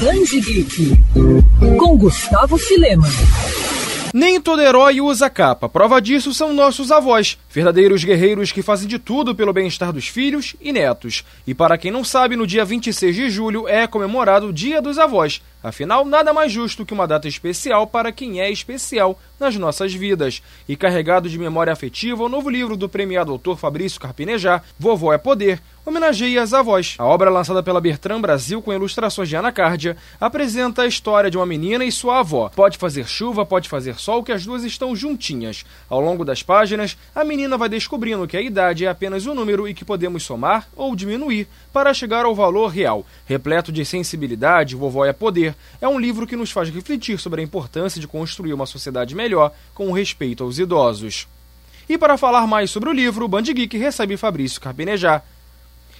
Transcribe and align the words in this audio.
Geek 0.00 0.98
com 1.78 1.96
Gustavo 1.96 2.58
Filema. 2.58 3.06
Nem 4.12 4.40
todo 4.40 4.62
herói 4.62 5.00
usa 5.00 5.30
capa. 5.30 5.68
Prova 5.68 6.00
disso 6.00 6.34
são 6.34 6.52
nossos 6.52 6.90
avós, 6.90 7.38
verdadeiros 7.50 8.04
guerreiros 8.04 8.52
que 8.52 8.62
fazem 8.62 8.88
de 8.88 8.98
tudo 8.98 9.34
pelo 9.34 9.52
bem-estar 9.52 9.92
dos 9.92 10.06
filhos 10.06 10.54
e 10.60 10.72
netos. 10.72 11.24
E 11.46 11.54
para 11.54 11.78
quem 11.78 11.90
não 11.90 12.04
sabe, 12.04 12.36
no 12.36 12.46
dia 12.46 12.64
26 12.64 13.14
de 13.14 13.30
julho 13.30 13.68
é 13.68 13.86
comemorado 13.86 14.48
o 14.48 14.52
Dia 14.52 14.80
dos 14.82 14.98
Avós. 14.98 15.42
Afinal, 15.62 16.04
nada 16.04 16.32
mais 16.32 16.52
justo 16.52 16.84
que 16.84 16.92
uma 16.92 17.08
data 17.08 17.26
especial 17.26 17.86
para 17.86 18.12
quem 18.12 18.40
é 18.40 18.50
especial 18.50 19.18
nas 19.40 19.56
nossas 19.56 19.92
vidas. 19.94 20.42
E 20.68 20.76
carregado 20.76 21.28
de 21.28 21.38
memória 21.38 21.72
afetiva, 21.72 22.22
o 22.22 22.28
novo 22.28 22.50
livro 22.50 22.76
do 22.76 22.88
premiado 22.88 23.32
autor 23.32 23.56
Fabrício 23.56 24.00
Carpinejar, 24.00 24.62
Vovó 24.78 25.12
é 25.12 25.18
Poder, 25.18 25.60
homenageia 25.84 26.42
as 26.42 26.54
avós. 26.54 26.94
A 26.98 27.04
obra 27.04 27.30
lançada 27.30 27.62
pela 27.62 27.80
Bertrand 27.80 28.20
Brasil 28.20 28.62
com 28.62 28.72
ilustrações 28.72 29.28
de 29.28 29.36
Anacárdia 29.36 29.96
apresenta 30.20 30.82
a 30.82 30.86
história 30.86 31.30
de 31.30 31.36
uma 31.36 31.46
menina 31.46 31.84
e 31.84 31.92
sua 31.92 32.20
avó. 32.20 32.50
Pode 32.54 32.78
fazer 32.78 33.06
chuva, 33.06 33.44
pode 33.44 33.68
fazer 33.68 33.98
sol, 33.98 34.22
que 34.22 34.32
as 34.32 34.44
duas 34.44 34.64
estão 34.64 34.96
juntinhas. 34.96 35.64
Ao 35.88 36.00
longo 36.00 36.24
das 36.24 36.42
páginas, 36.42 36.96
a 37.14 37.22
menina 37.22 37.58
vai 37.58 37.68
descobrindo 37.68 38.26
que 38.26 38.36
a 38.36 38.42
idade 38.42 38.86
é 38.86 38.88
apenas 38.88 39.26
um 39.26 39.34
número 39.34 39.68
e 39.68 39.74
que 39.74 39.84
podemos 39.84 40.22
somar 40.22 40.66
ou 40.74 40.96
diminuir 40.96 41.46
para 41.72 41.92
chegar 41.92 42.24
ao 42.24 42.34
valor 42.34 42.68
real. 42.68 43.04
Repleto 43.26 43.70
de 43.70 43.84
sensibilidade, 43.84 44.76
Vovó 44.76 45.04
é 45.04 45.12
Poder 45.12 45.54
é 45.80 45.88
um 45.88 45.98
livro 45.98 46.26
que 46.26 46.36
nos 46.36 46.50
faz 46.50 46.70
refletir 46.70 47.18
sobre 47.18 47.40
a 47.40 47.44
importância 47.44 48.00
de 48.00 48.08
construir 48.08 48.54
uma 48.54 48.66
sociedade 48.66 49.14
melhor 49.14 49.52
com 49.74 49.92
respeito 49.92 50.44
aos 50.44 50.58
idosos. 50.58 51.26
E 51.88 51.98
para 51.98 52.16
falar 52.16 52.46
mais 52.46 52.70
sobre 52.70 52.88
o 52.88 52.92
livro, 52.92 53.26
o 53.26 53.28
Band 53.28 53.42
Geek 53.42 53.76
recebe 53.76 54.16
Fabrício 54.16 54.60
Carpinejar, 54.60 55.22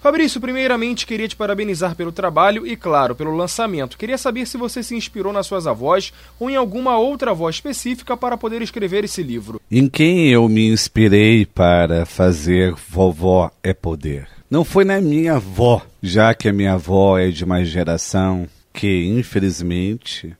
Fabrício, 0.00 0.40
primeiramente 0.40 1.06
queria 1.06 1.26
te 1.26 1.36
parabenizar 1.36 1.96
pelo 1.96 2.12
trabalho 2.12 2.66
e, 2.66 2.76
claro, 2.76 3.14
pelo 3.14 3.34
lançamento. 3.34 3.98
Queria 3.98 4.18
saber 4.18 4.46
se 4.46 4.56
você 4.56 4.82
se 4.82 4.94
inspirou 4.94 5.32
nas 5.32 5.46
suas 5.46 5.66
avós 5.66 6.12
ou 6.38 6.48
em 6.48 6.56
alguma 6.56 6.98
outra 6.98 7.32
avó 7.32 7.48
específica 7.48 8.16
para 8.16 8.36
poder 8.36 8.62
escrever 8.62 9.04
esse 9.04 9.22
livro. 9.22 9.60
Em 9.70 9.88
quem 9.88 10.28
eu 10.28 10.48
me 10.48 10.68
inspirei 10.68 11.44
para 11.44 12.06
fazer 12.06 12.74
Vovó 12.88 13.50
é 13.62 13.72
Poder? 13.72 14.28
Não 14.48 14.64
foi 14.64 14.84
na 14.84 15.00
minha 15.00 15.34
avó, 15.34 15.84
já 16.00 16.32
que 16.32 16.48
a 16.48 16.52
minha 16.52 16.74
avó 16.74 17.18
é 17.18 17.28
de 17.28 17.44
uma 17.44 17.64
geração 17.64 18.48
que, 18.72 19.06
infelizmente, 19.06 20.36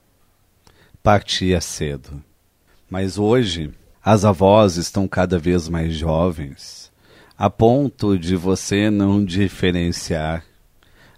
partia 1.02 1.60
cedo. 1.60 2.22
Mas 2.88 3.18
hoje, 3.18 3.72
as 4.04 4.24
avós 4.24 4.76
estão 4.76 5.08
cada 5.08 5.38
vez 5.38 5.68
mais 5.68 5.92
jovens 5.92 6.86
a 7.38 7.50
ponto 7.50 8.18
de 8.18 8.34
você 8.34 8.90
não 8.90 9.24
diferenciar 9.24 10.44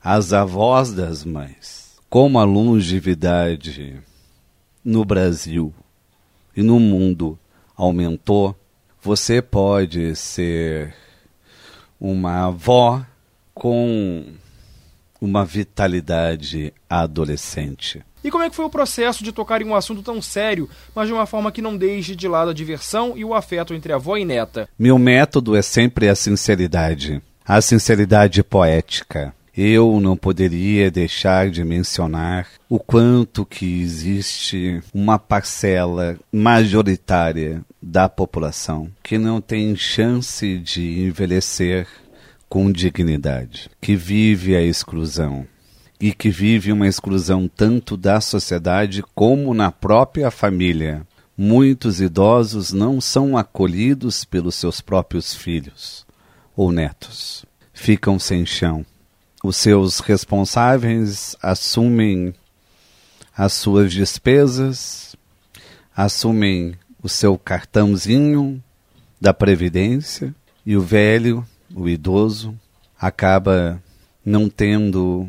as 0.02 0.32
avós 0.32 0.92
das 0.92 1.24
mães. 1.24 1.96
Como 2.10 2.38
a 2.38 2.44
longevidade 2.44 4.00
no 4.84 5.04
Brasil 5.04 5.72
e 6.56 6.62
no 6.62 6.80
mundo 6.80 7.38
aumentou, 7.76 8.56
você 9.00 9.40
pode 9.40 10.16
ser 10.16 10.94
uma 12.00 12.46
avó 12.46 13.04
com 13.54 14.24
uma 15.20 15.44
vitalidade 15.44 16.72
adolescente. 16.88 18.02
E 18.22 18.30
como 18.30 18.44
é 18.44 18.50
que 18.50 18.56
foi 18.56 18.64
o 18.64 18.70
processo 18.70 19.22
de 19.22 19.32
tocar 19.32 19.62
em 19.62 19.64
um 19.64 19.74
assunto 19.74 20.02
tão 20.02 20.20
sério, 20.20 20.68
mas 20.94 21.06
de 21.06 21.12
uma 21.12 21.26
forma 21.26 21.52
que 21.52 21.62
não 21.62 21.76
deixe 21.76 22.16
de 22.16 22.26
lado 22.26 22.50
a 22.50 22.54
diversão 22.54 23.16
e 23.16 23.24
o 23.24 23.32
afeto 23.32 23.74
entre 23.74 23.92
avó 23.92 24.16
e 24.16 24.24
neta? 24.24 24.68
Meu 24.78 24.98
método 24.98 25.54
é 25.54 25.62
sempre 25.62 26.08
a 26.08 26.14
sinceridade, 26.14 27.22
a 27.46 27.60
sinceridade 27.60 28.42
poética. 28.42 29.32
Eu 29.56 29.98
não 30.00 30.16
poderia 30.16 30.88
deixar 30.88 31.50
de 31.50 31.64
mencionar 31.64 32.46
o 32.68 32.78
quanto 32.78 33.44
que 33.44 33.80
existe 33.80 34.80
uma 34.94 35.18
parcela 35.18 36.16
majoritária 36.32 37.62
da 37.82 38.08
população 38.08 38.88
que 39.02 39.18
não 39.18 39.40
tem 39.40 39.74
chance 39.74 40.58
de 40.58 41.00
envelhecer 41.00 41.88
com 42.48 42.72
dignidade, 42.72 43.70
que 43.80 43.94
vive 43.94 44.56
a 44.56 44.62
exclusão, 44.62 45.46
e 46.00 46.12
que 46.12 46.30
vive 46.30 46.72
uma 46.72 46.86
exclusão 46.86 47.48
tanto 47.48 47.96
da 47.96 48.20
sociedade 48.20 49.02
como 49.14 49.52
na 49.52 49.72
própria 49.72 50.30
família. 50.30 51.06
Muitos 51.36 52.00
idosos 52.00 52.72
não 52.72 53.00
são 53.00 53.36
acolhidos 53.36 54.24
pelos 54.24 54.54
seus 54.54 54.80
próprios 54.80 55.34
filhos 55.34 56.06
ou 56.56 56.72
netos. 56.72 57.44
Ficam 57.72 58.18
sem 58.18 58.44
chão. 58.44 58.84
Os 59.42 59.56
seus 59.56 60.00
responsáveis 60.00 61.36
assumem 61.40 62.34
as 63.36 63.52
suas 63.52 63.92
despesas, 63.92 65.14
assumem 65.96 66.74
o 67.00 67.08
seu 67.08 67.38
cartãozinho 67.38 68.62
da 69.20 69.32
previdência 69.32 70.34
e 70.66 70.76
o 70.76 70.80
velho, 70.80 71.46
o 71.74 71.88
idoso, 71.88 72.54
acaba 72.98 73.82
não 74.24 74.48
tendo 74.48 75.28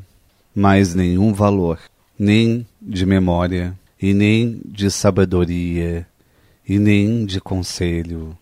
mais 0.54 0.94
nenhum 0.94 1.34
valor, 1.34 1.80
nem 2.18 2.66
de 2.82 3.06
memória, 3.06 3.78
e 4.02 4.14
nem 4.14 4.62
de 4.66 4.90
sabedoria, 4.90 6.08
e 6.68 6.80
nem 6.80 7.26
de 7.26 7.42
conselho. 7.42 8.38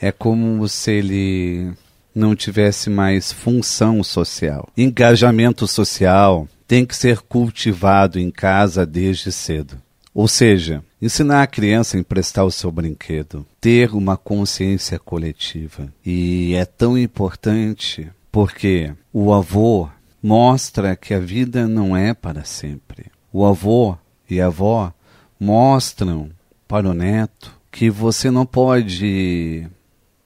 É 0.00 0.10
como 0.10 0.68
se 0.68 0.92
ele 0.92 1.72
não 2.14 2.34
tivesse 2.34 2.90
mais 2.90 3.32
função 3.32 4.02
social. 4.02 4.68
Engajamento 4.76 5.66
social 5.66 6.48
tem 6.66 6.84
que 6.84 6.96
ser 6.96 7.20
cultivado 7.20 8.18
em 8.18 8.30
casa 8.30 8.84
desde 8.84 9.30
cedo. 9.30 9.80
Ou 10.14 10.26
seja, 10.26 10.82
ensinar 11.00 11.42
a 11.42 11.46
criança 11.46 11.96
a 11.96 12.00
emprestar 12.00 12.44
o 12.44 12.50
seu 12.50 12.70
brinquedo, 12.70 13.46
ter 13.60 13.92
uma 13.94 14.16
consciência 14.16 14.98
coletiva. 14.98 15.92
E 16.04 16.54
é 16.54 16.64
tão 16.64 16.98
importante 16.98 18.10
porque 18.32 18.92
o 19.12 19.32
avô 19.32 19.88
mostra 20.22 20.96
que 20.96 21.14
a 21.14 21.20
vida 21.20 21.68
não 21.68 21.96
é 21.96 22.12
para 22.14 22.44
sempre. 22.44 23.06
O 23.32 23.44
avô 23.44 23.96
e 24.28 24.40
a 24.40 24.46
avó 24.46 24.92
mostram 25.38 26.30
para 26.66 26.88
o 26.88 26.94
neto 26.94 27.56
que 27.70 27.90
você 27.90 28.30
não 28.30 28.44
pode 28.44 29.68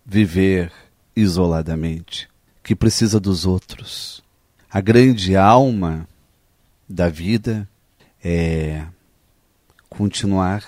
viver 0.05 0.73
isoladamente, 1.15 2.29
que 2.63 2.75
precisa 2.75 3.21
dos 3.21 3.45
outros. 3.45 4.23
A 4.71 4.81
grande 4.81 5.37
alma 5.37 6.09
da 6.89 7.09
vida 7.09 7.69
é 8.25 8.85
continuar 9.93 10.65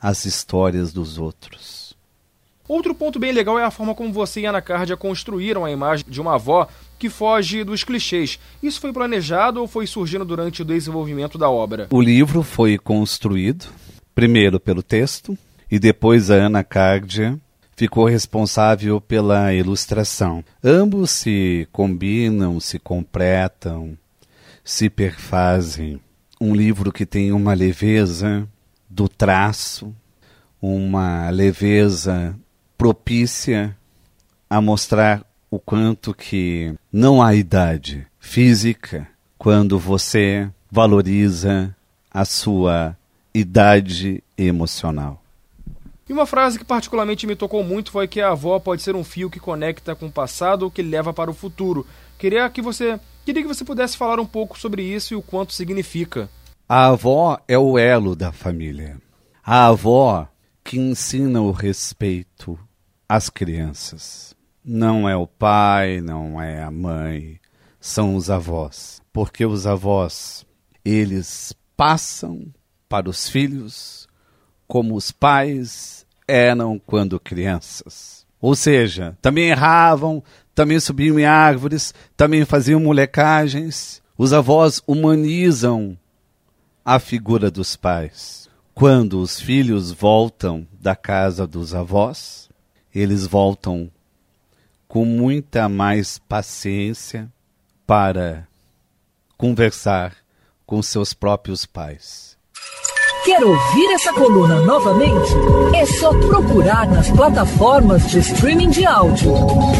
as 0.00 0.24
histórias 0.24 0.92
dos 0.92 1.18
outros. 1.18 1.94
Outro 2.68 2.94
ponto 2.94 3.18
bem 3.18 3.32
legal 3.32 3.58
é 3.58 3.64
a 3.64 3.70
forma 3.70 3.94
como 3.94 4.12
você 4.12 4.40
e 4.40 4.46
a 4.46 4.50
Anacardia 4.50 4.96
construíram 4.96 5.64
a 5.64 5.70
imagem 5.70 6.04
de 6.08 6.20
uma 6.20 6.34
avó 6.34 6.66
que 6.98 7.08
foge 7.08 7.62
dos 7.62 7.84
clichês. 7.84 8.40
Isso 8.62 8.80
foi 8.80 8.92
planejado 8.92 9.60
ou 9.60 9.68
foi 9.68 9.86
surgindo 9.86 10.24
durante 10.24 10.62
o 10.62 10.64
desenvolvimento 10.64 11.38
da 11.38 11.48
obra? 11.48 11.86
O 11.90 12.00
livro 12.00 12.42
foi 12.42 12.76
construído 12.76 13.66
primeiro 14.14 14.58
pelo 14.58 14.82
texto 14.82 15.38
e 15.70 15.78
depois 15.78 16.30
a 16.30 16.34
Ana 16.34 16.64
Cardia 16.64 17.38
ficou 17.76 18.06
responsável 18.06 19.00
pela 19.00 19.52
ilustração. 19.52 20.42
Ambos 20.64 21.10
se 21.10 21.68
combinam, 21.70 22.58
se 22.58 22.78
completam, 22.78 23.96
se 24.64 24.90
perfazem. 24.90 26.00
Um 26.40 26.54
livro 26.54 26.92
que 26.92 27.06
tem 27.06 27.32
uma 27.32 27.54
leveza 27.54 28.46
do 28.88 29.08
traço, 29.08 29.94
uma 30.60 31.30
leveza 31.30 32.38
propícia 32.76 33.76
a 34.48 34.60
mostrar 34.60 35.24
o 35.50 35.58
quanto 35.58 36.12
que 36.14 36.74
não 36.92 37.22
há 37.22 37.34
idade 37.34 38.06
física 38.18 39.08
quando 39.38 39.78
você 39.78 40.50
valoriza 40.70 41.74
a 42.10 42.24
sua 42.24 42.96
idade 43.32 44.22
emocional. 44.36 45.22
E 46.08 46.12
uma 46.12 46.26
frase 46.26 46.58
que 46.58 46.64
particularmente 46.64 47.26
me 47.26 47.34
tocou 47.34 47.64
muito 47.64 47.90
foi 47.90 48.06
que 48.06 48.20
a 48.20 48.30
avó 48.30 48.58
pode 48.58 48.82
ser 48.82 48.94
um 48.94 49.02
fio 49.02 49.28
que 49.28 49.40
conecta 49.40 49.94
com 49.94 50.06
o 50.06 50.12
passado 50.12 50.62
ou 50.62 50.70
que 50.70 50.82
leva 50.82 51.12
para 51.12 51.30
o 51.30 51.34
futuro. 51.34 51.86
Queria 52.16 52.48
que 52.48 52.62
você, 52.62 52.98
queria 53.26 53.42
que 53.42 53.48
você 53.48 53.64
pudesse 53.64 53.96
falar 53.96 54.20
um 54.20 54.26
pouco 54.26 54.56
sobre 54.56 54.84
isso 54.84 55.12
e 55.12 55.16
o 55.16 55.22
quanto 55.22 55.52
significa. 55.52 56.30
A 56.68 56.86
avó 56.86 57.40
é 57.48 57.58
o 57.58 57.76
elo 57.76 58.14
da 58.14 58.30
família. 58.30 59.02
A 59.44 59.66
avó 59.66 60.28
que 60.62 60.78
ensina 60.78 61.40
o 61.40 61.50
respeito 61.50 62.56
às 63.08 63.28
crianças. 63.28 64.34
Não 64.64 65.08
é 65.08 65.16
o 65.16 65.26
pai, 65.26 66.00
não 66.00 66.40
é 66.40 66.62
a 66.62 66.70
mãe, 66.70 67.40
são 67.80 68.14
os 68.14 68.30
avós. 68.30 69.00
Porque 69.12 69.44
os 69.44 69.66
avós, 69.66 70.46
eles 70.84 71.52
passam 71.76 72.46
para 72.88 73.10
os 73.10 73.28
filhos 73.28 74.06
como 74.68 74.94
os 74.94 75.10
pais 75.10 76.06
eram 76.28 76.78
quando 76.78 77.18
crianças. 77.18 78.25
Ou 78.40 78.54
seja, 78.54 79.16
também 79.20 79.48
erravam, 79.48 80.22
também 80.54 80.78
subiam 80.80 81.18
em 81.18 81.24
árvores, 81.24 81.94
também 82.16 82.44
faziam 82.44 82.80
molecagens, 82.80 84.02
Os 84.18 84.32
avós 84.32 84.82
humanizam 84.86 85.96
a 86.82 86.98
figura 86.98 87.50
dos 87.50 87.76
pais. 87.76 88.48
Quando 88.72 89.20
os 89.20 89.38
filhos 89.38 89.92
voltam 89.92 90.66
da 90.80 90.96
casa 90.96 91.46
dos 91.46 91.74
avós, 91.74 92.48
eles 92.94 93.26
voltam 93.26 93.90
com 94.88 95.04
muita 95.04 95.68
mais 95.68 96.18
paciência 96.18 97.30
para 97.86 98.46
conversar 99.36 100.16
com 100.64 100.82
seus 100.82 101.12
próprios 101.12 101.66
pais. 101.66 102.35
Quer 103.26 103.42
ouvir 103.44 103.90
essa 103.92 104.12
coluna 104.12 104.60
novamente? 104.60 105.32
É 105.74 105.84
só 105.84 106.10
procurar 106.28 106.86
nas 106.86 107.10
plataformas 107.10 108.08
de 108.08 108.20
streaming 108.20 108.70
de 108.70 108.86
áudio. 108.86 109.32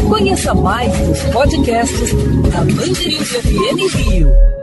Conheça 0.09 0.53
mais 0.53 0.91
dos 0.99 1.23
podcasts 1.31 2.11
da 2.51 2.65
Mandirinhos 2.65 3.29
FM 3.29 3.95
Rio. 3.95 4.56